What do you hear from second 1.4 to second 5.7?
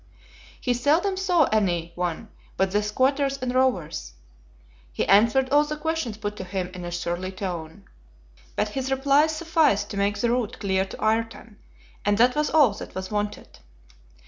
any one but the squatters and rovers. He answered all